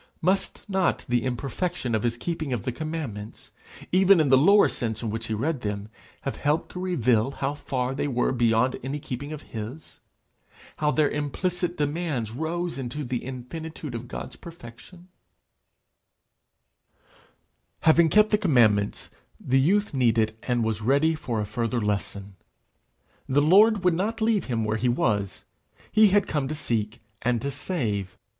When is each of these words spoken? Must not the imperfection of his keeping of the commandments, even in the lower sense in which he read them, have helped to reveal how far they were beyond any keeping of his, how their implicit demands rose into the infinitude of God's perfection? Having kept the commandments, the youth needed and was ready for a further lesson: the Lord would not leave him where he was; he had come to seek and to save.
Must 0.19 0.67
not 0.67 1.05
the 1.07 1.23
imperfection 1.23 1.93
of 1.93 2.01
his 2.01 2.17
keeping 2.17 2.51
of 2.53 2.63
the 2.63 2.71
commandments, 2.71 3.51
even 3.91 4.19
in 4.19 4.29
the 4.29 4.35
lower 4.39 4.67
sense 4.67 5.03
in 5.03 5.11
which 5.11 5.27
he 5.27 5.35
read 5.35 5.61
them, 5.61 5.89
have 6.21 6.37
helped 6.37 6.71
to 6.71 6.79
reveal 6.79 7.29
how 7.29 7.53
far 7.53 7.93
they 7.93 8.07
were 8.07 8.31
beyond 8.31 8.79
any 8.83 8.97
keeping 8.97 9.31
of 9.31 9.43
his, 9.43 9.99
how 10.77 10.89
their 10.89 11.07
implicit 11.11 11.77
demands 11.77 12.31
rose 12.31 12.79
into 12.79 13.03
the 13.03 13.23
infinitude 13.23 13.93
of 13.93 14.07
God's 14.07 14.35
perfection? 14.35 15.09
Having 17.81 18.09
kept 18.09 18.31
the 18.31 18.39
commandments, 18.39 19.11
the 19.39 19.61
youth 19.61 19.93
needed 19.93 20.35
and 20.41 20.63
was 20.63 20.81
ready 20.81 21.13
for 21.13 21.39
a 21.39 21.45
further 21.45 21.79
lesson: 21.79 22.37
the 23.29 23.39
Lord 23.39 23.83
would 23.83 23.93
not 23.93 24.19
leave 24.19 24.45
him 24.45 24.65
where 24.65 24.77
he 24.77 24.89
was; 24.89 25.45
he 25.91 26.07
had 26.07 26.25
come 26.25 26.47
to 26.47 26.55
seek 26.55 27.01
and 27.21 27.39
to 27.43 27.51
save. 27.51 28.17